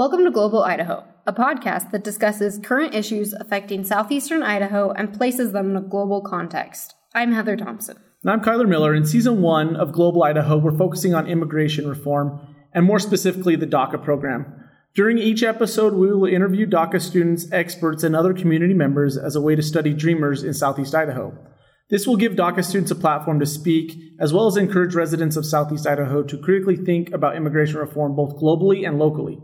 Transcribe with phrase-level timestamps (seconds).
[0.00, 5.52] Welcome to Global Idaho, a podcast that discusses current issues affecting southeastern Idaho and places
[5.52, 6.94] them in a global context.
[7.14, 7.98] I'm Heather Thompson.
[8.22, 8.94] And I'm Kyler Miller.
[8.94, 12.40] In season one of Global Idaho, we're focusing on immigration reform
[12.72, 14.70] and more specifically the DACA program.
[14.94, 19.40] During each episode, we will interview DACA students, experts, and other community members as a
[19.42, 21.36] way to study dreamers in Southeast Idaho.
[21.90, 25.44] This will give DACA students a platform to speak, as well as encourage residents of
[25.44, 29.42] Southeast Idaho to critically think about immigration reform both globally and locally.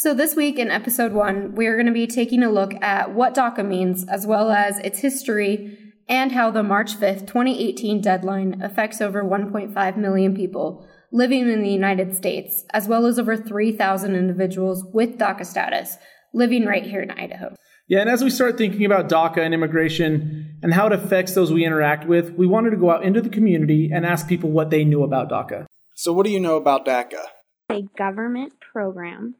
[0.00, 3.12] So, this week in episode one, we are going to be taking a look at
[3.14, 5.76] what DACA means, as well as its history
[6.08, 11.72] and how the March 5th, 2018 deadline affects over 1.5 million people living in the
[11.72, 15.96] United States, as well as over 3,000 individuals with DACA status
[16.32, 17.56] living right here in Idaho.
[17.88, 21.52] Yeah, and as we start thinking about DACA and immigration and how it affects those
[21.52, 24.70] we interact with, we wanted to go out into the community and ask people what
[24.70, 25.66] they knew about DACA.
[25.96, 27.24] So, what do you know about DACA?
[27.68, 29.34] A government program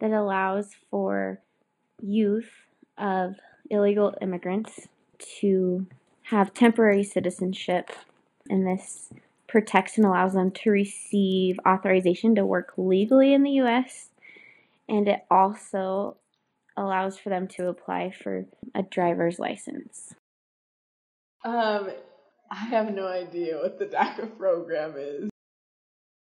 [0.00, 1.40] that allows for
[2.00, 2.50] youth
[2.98, 3.36] of
[3.70, 4.88] illegal immigrants
[5.40, 5.86] to
[6.24, 7.90] have temporary citizenship,
[8.48, 9.12] and this
[9.46, 14.10] protects and allows them to receive authorization to work legally in the U.S.
[14.88, 16.16] And it also
[16.76, 20.14] allows for them to apply for a driver's license.
[21.44, 21.90] Um,
[22.50, 25.30] I have no idea what the DACA program is.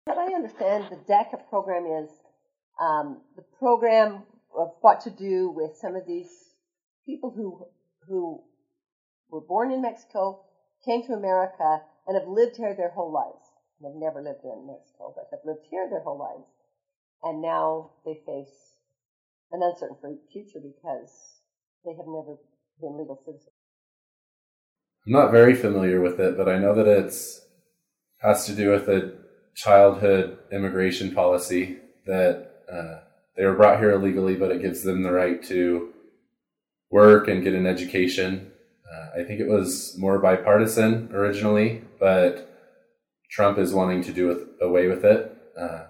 [0.05, 2.11] What I understand, the DACA program is
[2.81, 4.23] um, the program
[4.57, 6.31] of what to do with some of these
[7.07, 7.67] people who
[8.09, 8.43] who
[9.31, 10.45] were born in Mexico,
[10.85, 13.43] came to America, and have lived here their whole lives.
[13.83, 16.49] They've never lived in Mexico, but have lived here their whole lives,
[17.23, 18.55] and now they face
[19.53, 21.13] an uncertain future because
[21.85, 22.37] they have never
[22.81, 23.53] been legal citizens.
[25.07, 27.41] I'm not very familiar with it, but I know that it's
[28.19, 29.13] has to do with a
[29.55, 33.01] childhood immigration policy that uh,
[33.37, 35.93] they were brought here illegally, but it gives them the right to
[36.91, 38.51] work and get an education.
[38.91, 42.51] Uh, I think it was more bipartisan originally, but
[43.31, 45.37] Trump is wanting to do with, away with it.
[45.59, 45.85] Uh,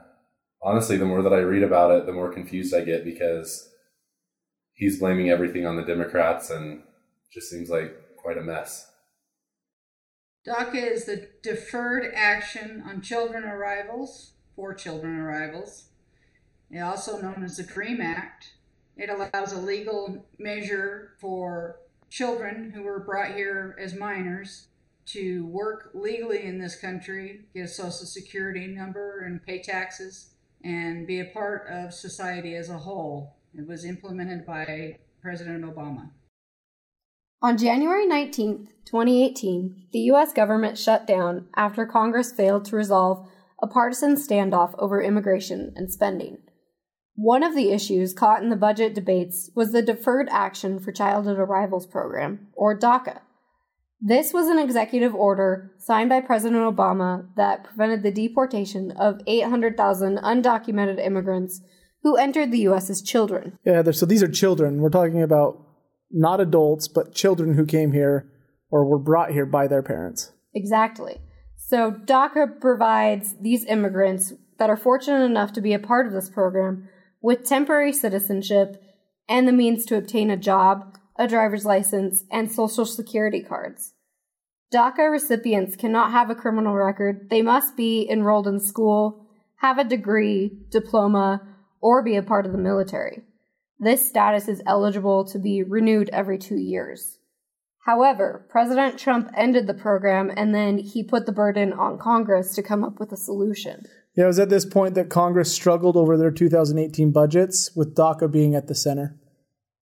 [0.62, 3.68] honestly, the more that I read about it, the more confused I get because
[4.74, 6.82] he's blaming everything on the Democrats and
[7.32, 8.90] just seems like quite a mess.
[10.46, 15.88] DACA is the Deferred Action on Children Arrivals for Children Arrivals
[16.84, 18.54] also known as the DREAM Act.
[18.96, 21.76] It allows a legal measure for
[22.10, 24.68] children who were brought here as minors
[25.06, 30.30] to work legally in this country, get a social security number, and pay taxes,
[30.64, 33.36] and be a part of society as a whole.
[33.54, 36.10] It was implemented by President Obama.
[37.42, 40.32] On January 19, 2018, the U.S.
[40.32, 43.28] government shut down after Congress failed to resolve
[43.62, 46.38] a partisan standoff over immigration and spending.
[47.16, 51.38] One of the issues caught in the budget debates was the Deferred Action for Childhood
[51.38, 53.20] Arrivals Program, or DACA.
[53.98, 60.18] This was an executive order signed by President Obama that prevented the deportation of 800,000
[60.18, 61.62] undocumented immigrants
[62.02, 62.90] who entered the U.S.
[62.90, 63.58] as children.
[63.64, 64.82] Yeah, so these are children.
[64.82, 65.62] We're talking about
[66.10, 68.30] not adults, but children who came here
[68.70, 70.32] or were brought here by their parents.
[70.54, 71.22] Exactly.
[71.56, 76.28] So DACA provides these immigrants that are fortunate enough to be a part of this
[76.28, 76.90] program
[77.26, 78.80] with temporary citizenship
[79.28, 83.94] and the means to obtain a job, a driver's license, and social security cards.
[84.72, 87.26] DACA recipients cannot have a criminal record.
[87.28, 89.26] They must be enrolled in school,
[89.56, 91.42] have a degree, diploma,
[91.80, 93.24] or be a part of the military.
[93.76, 97.18] This status is eligible to be renewed every two years.
[97.86, 102.62] However, President Trump ended the program and then he put the burden on Congress to
[102.62, 103.84] come up with a solution.
[104.16, 108.32] Yeah, it was at this point that Congress struggled over their 2018 budgets, with DACA
[108.32, 109.18] being at the center.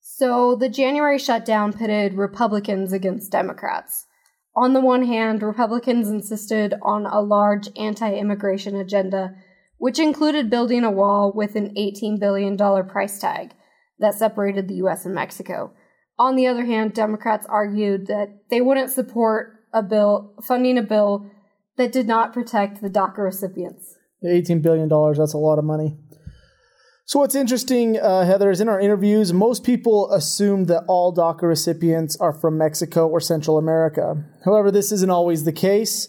[0.00, 4.06] So the January shutdown pitted Republicans against Democrats.
[4.56, 9.34] On the one hand, Republicans insisted on a large anti immigration agenda,
[9.78, 12.56] which included building a wall with an $18 billion
[12.87, 13.52] price tag
[13.98, 15.72] that separated the US and Mexico.
[16.19, 21.28] On the other hand, Democrats argued that they wouldn't support a bill funding a bill
[21.76, 23.96] that did not protect the DACA recipients.
[24.29, 25.97] $18 billion, that's a lot of money.
[27.06, 31.43] So, what's interesting, uh, Heather, is in our interviews, most people assume that all DACA
[31.43, 34.25] recipients are from Mexico or Central America.
[34.47, 36.09] However, this isn't always the case.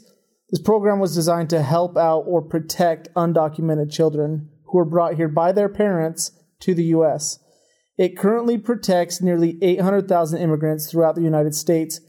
[0.51, 5.27] This program was designed to help out or protect undocumented children who were brought here
[5.27, 6.31] by their parents
[6.61, 7.39] to the U.S.
[7.97, 11.99] It currently protects nearly 800,000 immigrants throughout the United States,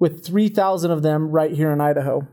[0.00, 2.26] with 3,000 of them right here in Idaho.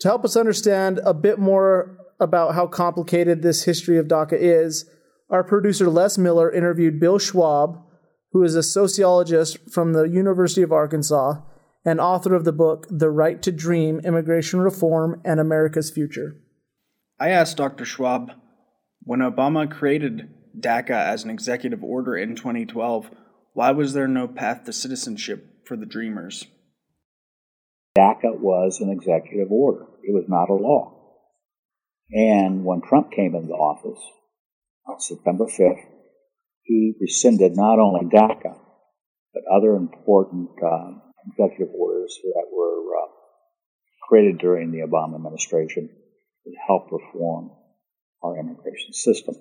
[0.00, 4.88] To help us understand a bit more about how complicated this history of DACA is,
[5.28, 7.82] our producer Les Miller interviewed Bill Schwab,
[8.32, 11.40] who is a sociologist from the University of Arkansas
[11.84, 16.36] and author of the book The Right to Dream Immigration Reform and America's Future.
[17.18, 17.84] I asked Dr.
[17.84, 18.32] Schwab
[19.02, 20.28] when Obama created
[20.58, 23.10] DACA as an executive order in 2012,
[23.52, 26.46] why was there no path to citizenship for the Dreamers?
[27.96, 30.95] DACA was an executive order, it was not a law.
[32.10, 34.00] And when Trump came into office
[34.86, 35.84] on September 5th,
[36.62, 38.56] he rescinded not only DACA,
[39.34, 40.92] but other important uh,
[41.28, 43.08] executive orders that were uh,
[44.08, 45.88] created during the Obama administration
[46.44, 47.50] to help reform
[48.22, 49.34] our immigration system.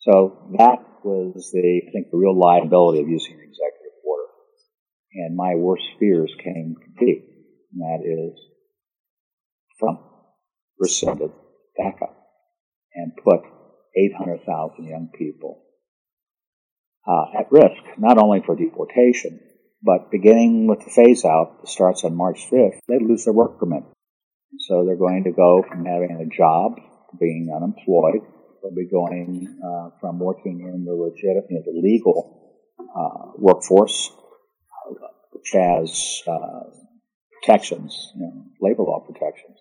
[0.00, 4.28] So that was the, I think, the real liability of using an executive order.
[5.14, 7.24] And my worst fears came complete,
[7.72, 8.38] and that is
[9.78, 10.00] Trump
[10.78, 11.30] rescinded
[11.78, 12.08] DACA
[12.94, 13.40] and put
[13.96, 15.62] 800,000 young people
[17.06, 19.40] uh, at risk, not only for deportation,
[19.82, 23.58] but beginning with the phase out that starts on March 5th, they lose their work
[23.58, 23.84] permit.
[24.60, 28.22] So they're going to go from having a job to being unemployed.
[28.62, 34.10] They'll be going uh, from working in the legit, you know, the legal uh, workforce,
[35.32, 36.60] which has uh,
[37.42, 39.58] protections, you know, labor law protections,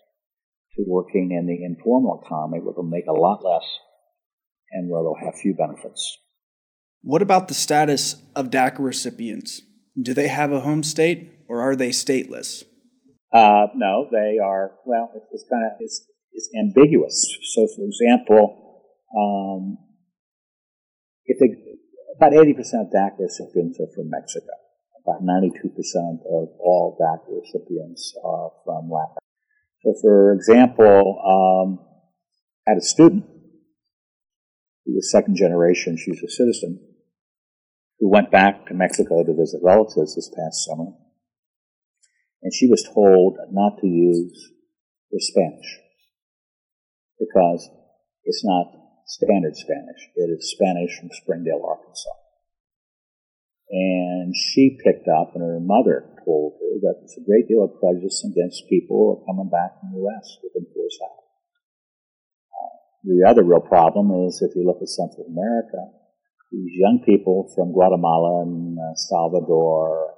[0.76, 3.66] to working in the informal economy where they'll make a lot less
[4.72, 6.18] and where they'll have few benefits.
[7.02, 9.62] What about the status of DACA recipients?
[10.02, 12.64] Do they have a home state or are they stateless?
[13.32, 14.72] Uh, no, they are.
[14.86, 17.28] Well, it's, kind of it's, it's ambiguous.
[17.54, 18.84] So, for example,
[19.16, 19.78] um,
[21.26, 21.56] if they,
[22.18, 24.54] about eighty percent of DACA recipients are from Mexico.
[25.06, 29.23] About ninety-two percent of all DACA recipients are from Latin.
[29.84, 31.80] So, for example, um,
[32.66, 33.26] I had a student
[34.86, 35.98] who was second generation.
[35.98, 36.80] She's a citizen
[38.00, 40.92] who went back to Mexico to visit relatives this past summer.
[42.42, 44.52] And she was told not to use
[45.12, 45.80] her Spanish
[47.20, 47.70] because
[48.24, 48.72] it's not
[49.06, 50.10] standard Spanish.
[50.16, 52.10] It is Spanish from Springdale, Arkansas.
[53.70, 58.70] And she picked up, and her mother that there's a great deal of prejudice against
[58.70, 61.24] people coming back from the West with enforced out.
[62.52, 62.74] Uh,
[63.04, 65.92] the other real problem is if you look at Central America,
[66.52, 70.14] these young people from Guatemala and uh, Salvador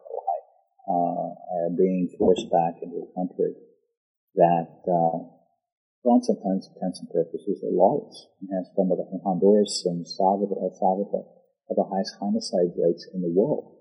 [0.84, 3.56] uh, are being forced back into a country
[4.36, 5.18] that, uh,
[6.04, 6.70] for all intents
[7.00, 11.24] and purposes, are lawless and has some of the Honduras and Salvador, Salvador
[11.70, 13.75] have the highest homicide rates in the world.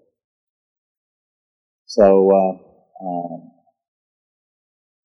[1.95, 2.55] So uh,
[3.07, 3.55] um,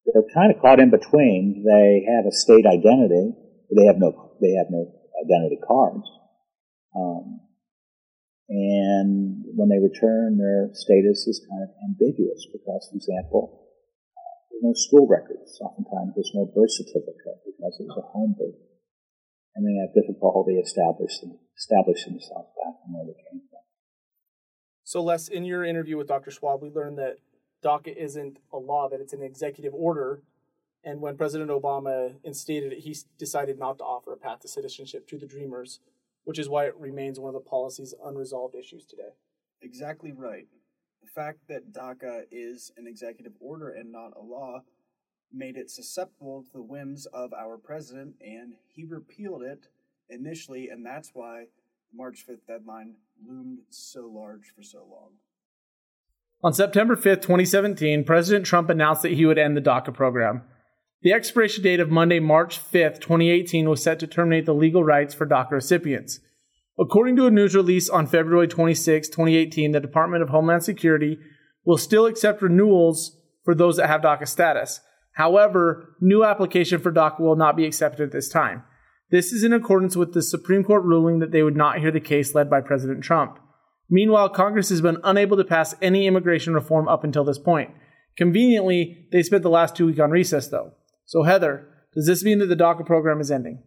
[0.09, 1.61] they're kind of caught in between.
[1.61, 3.29] They have a state identity.
[3.69, 4.33] But they have no.
[4.41, 4.89] They have no
[5.21, 6.09] identity cards.
[6.97, 7.45] Um,
[8.49, 13.69] and when they return, their status is kind of ambiguous because, for example,
[14.49, 15.61] there's no school records.
[15.61, 18.57] Oftentimes, there's no birth certificate because it's a home birth,
[19.53, 23.48] and they have difficulty establishing establishing themselves back where they came.
[24.89, 26.31] So, Les, in your interview with Dr.
[26.31, 27.17] Schwab, we learned that
[27.63, 30.23] DACA isn't a law; that it's an executive order.
[30.83, 35.07] And when President Obama instated it, he decided not to offer a path to citizenship
[35.09, 35.79] to the Dreamers
[36.23, 39.13] which is why it remains one of the policy's unresolved issues today.
[39.61, 40.47] Exactly right.
[41.01, 44.63] The fact that DACA is an executive order and not a law
[45.31, 49.69] made it susceptible to the whims of our president, and he repealed it
[50.09, 51.45] initially, and that's why
[51.91, 52.95] the March 5th deadline
[53.27, 55.11] loomed so large for so long.
[56.41, 60.43] On September 5th, 2017, President Trump announced that he would end the DACA program.
[61.01, 65.13] The expiration date of Monday, March 5th, 2018 was set to terminate the legal rights
[65.13, 66.19] for DACA recipients.
[66.79, 71.17] According to a news release on February 26, 2018, the Department of Homeland Security
[71.65, 74.79] will still accept renewals for those that have DACA status.
[75.13, 78.63] However, new application for DACA will not be accepted at this time.
[79.11, 81.99] This is in accordance with the Supreme Court ruling that they would not hear the
[81.99, 83.39] case led by President Trump.
[83.89, 87.71] Meanwhile, Congress has been unable to pass any immigration reform up until this point.
[88.17, 90.73] Conveniently, they spent the last two weeks on recess, though.
[91.05, 93.63] So, Heather, does this mean that the DACA program is ending?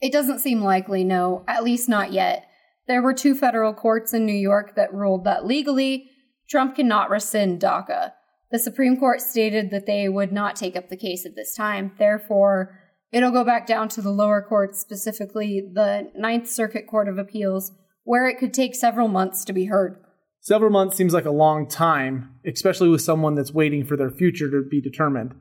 [0.00, 2.46] It doesn't seem likely, no, at least not yet.
[2.88, 6.10] There were two federal courts in New York that ruled that legally,
[6.50, 8.12] Trump cannot rescind DACA.
[8.50, 11.92] The Supreme Court stated that they would not take up the case at this time.
[11.98, 12.78] Therefore,
[13.14, 17.70] it'll go back down to the lower courts, specifically the Ninth Circuit Court of Appeals,
[18.02, 20.02] where it could take several months to be heard.
[20.40, 24.50] Several months seems like a long time, especially with someone that's waiting for their future
[24.50, 25.34] to be determined.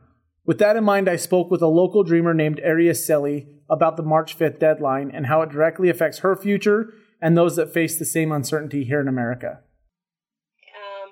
[0.45, 4.37] With that in mind, I spoke with a local dreamer named Araceli about the March
[4.37, 8.31] 5th deadline and how it directly affects her future and those that face the same
[8.31, 9.61] uncertainty here in America.
[10.77, 11.09] Um,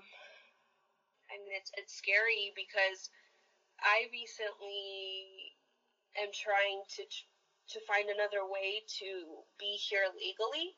[1.31, 3.09] I mean, it's, it's scary because
[3.81, 5.40] I recently
[6.19, 7.03] am trying to
[7.71, 9.09] to find another way to
[9.55, 10.75] be here legally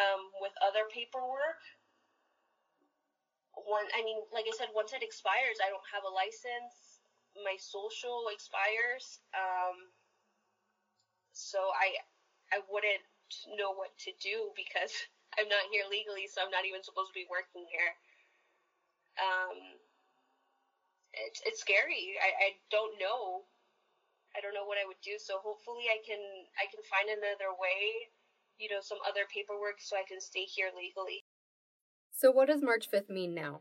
[0.00, 1.60] um, with other paperwork.
[3.54, 7.04] One, I mean, like I said, once it expires, I don't have a license.
[7.36, 9.90] My social expires, um,
[11.34, 11.98] so I
[12.54, 13.02] I wouldn't
[13.58, 14.94] know what to do because
[15.38, 17.92] I'm not here legally, so I'm not even supposed to be working here.
[19.18, 19.58] Um,
[21.14, 22.18] it's it's scary.
[22.22, 23.46] I, I don't know.
[24.36, 25.16] I don't know what I would do.
[25.18, 26.20] So hopefully I can
[26.58, 28.10] I can find another way,
[28.58, 31.24] you know, some other paperwork so I can stay here legally.
[32.10, 33.60] So what does March 5th mean now?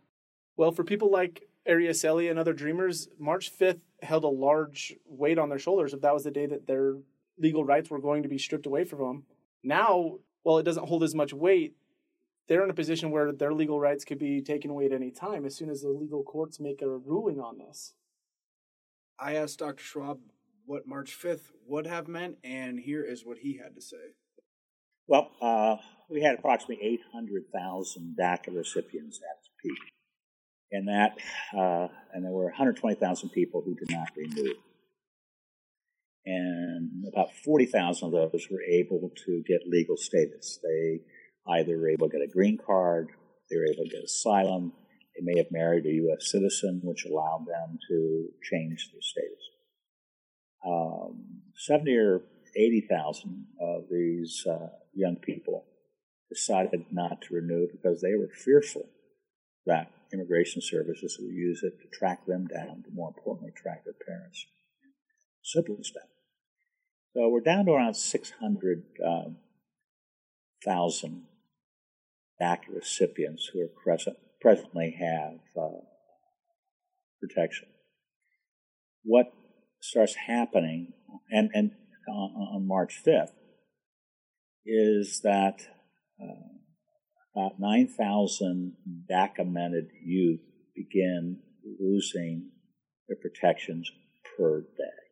[0.55, 5.49] Well, for people like Araceli and other dreamers, March 5th held a large weight on
[5.49, 6.97] their shoulders if that was the day that their
[7.37, 9.23] legal rights were going to be stripped away from them.
[9.63, 11.75] Now, while it doesn't hold as much weight,
[12.47, 15.45] they're in a position where their legal rights could be taken away at any time
[15.45, 17.93] as soon as the legal courts make a ruling on this.
[19.17, 19.83] I asked Dr.
[19.83, 20.19] Schwab
[20.65, 24.15] what March 5th would have meant, and here is what he had to say.
[25.07, 25.75] Well, uh,
[26.09, 29.93] we had approximately 800,000 DACA recipients at its peak.
[30.71, 31.17] And that,
[31.55, 34.53] uh, and there were 120,000 people who did not renew.
[36.25, 40.59] And about 40,000 of those were able to get legal status.
[40.63, 41.01] They
[41.47, 43.09] either were able to get a green card,
[43.49, 44.71] they were able to get asylum,
[45.15, 46.31] they may have married a U.S.
[46.31, 49.52] citizen, which allowed them to change their status.
[50.65, 52.21] Um, 70 or
[52.55, 55.65] 80,000 of these uh, young people
[56.29, 58.89] decided not to renew because they were fearful
[59.65, 63.93] that immigration services would use it to track them down, but more importantly, track their
[64.05, 64.45] parents.
[65.41, 66.09] Simple as that.
[67.13, 69.37] So we're down to around 600,000
[71.05, 71.23] um,
[72.41, 75.81] DACA recipients who are present, presently have uh,
[77.21, 77.67] protection.
[79.03, 79.31] What
[79.83, 80.93] starts happening,
[81.29, 81.71] and, and
[82.07, 83.33] on, on March 5th,
[84.65, 85.59] is that
[86.21, 88.77] uh, about 9,000
[89.09, 90.39] documented youth
[90.73, 91.39] begin
[91.79, 92.49] losing
[93.09, 93.91] their protections
[94.37, 95.03] per day.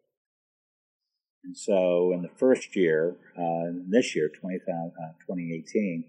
[1.44, 6.06] And so in the first year, uh, this year, 20, uh, 2018,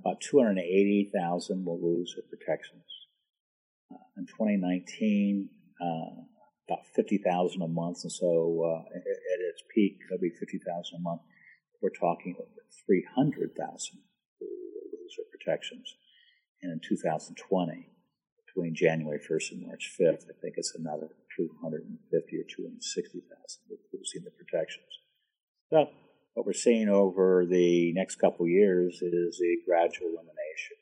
[0.00, 2.84] about 280,000 will lose their protections.
[3.92, 5.50] Uh, in 2019,
[6.72, 10.64] about 50,000 a month, and so uh, at, at, its peak, it'll be 50,000
[10.96, 11.20] a month.
[11.82, 12.36] We're talking
[12.86, 13.98] 300,000
[14.40, 15.94] who lose their protections.
[16.62, 17.88] And in 2020,
[18.46, 24.30] between January 1st and March 5th, I think it's another 250 or 260,000 losing the
[24.30, 24.92] protections.
[25.70, 25.88] So
[26.34, 30.78] what we're seeing over the next couple years is a gradual elimination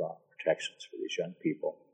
[0.00, 1.89] of uh, protections for these young people.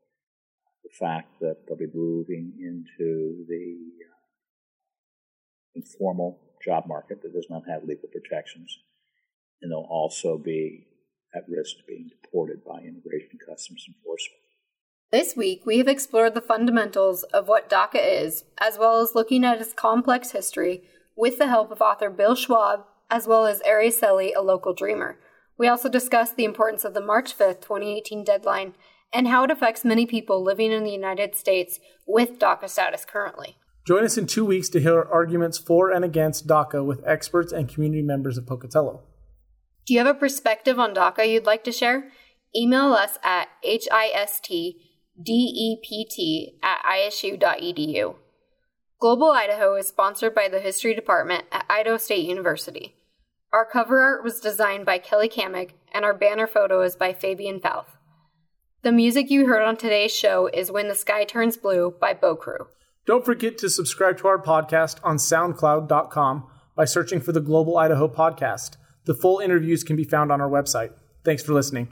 [0.87, 3.77] The fact that they'll be moving into the
[4.07, 4.23] uh,
[5.75, 8.79] informal job market that does not have legal protections,
[9.61, 10.87] and they'll also be
[11.35, 14.41] at risk of being deported by Immigration Customs Enforcement.
[15.11, 19.45] This week, we have explored the fundamentals of what DACA is, as well as looking
[19.45, 20.83] at its complex history
[21.17, 25.19] with the help of author Bill Schwab, as well as Araceli, a local dreamer.
[25.59, 28.75] We also discussed the importance of the March 5th, 2018 deadline
[29.13, 33.57] and how it affects many people living in the United States with DACA status currently.
[33.87, 37.69] Join us in two weeks to hear arguments for and against DACA with experts and
[37.69, 39.03] community members of Pocatello.
[39.87, 42.11] Do you have a perspective on DACA you'd like to share?
[42.55, 44.75] Email us at histdept
[46.63, 48.17] at isu.edu.
[48.99, 52.97] Global Idaho is sponsored by the History Department at Idaho State University.
[53.53, 57.61] Our cover art was designed by Kelly Kamick, and our banner photo is by Fabian
[57.61, 57.96] Falth.
[58.87, 62.37] The music you heard on today's show is When the Sky Turns Blue by Bow
[62.37, 62.69] Crew.
[63.05, 68.07] Don't forget to subscribe to our podcast on SoundCloud.com by searching for the Global Idaho
[68.07, 68.77] Podcast.
[69.05, 70.93] The full interviews can be found on our website.
[71.25, 71.89] Thanks for listening.